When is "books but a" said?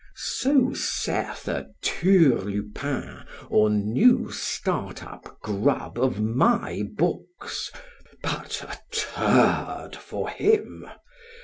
6.97-8.79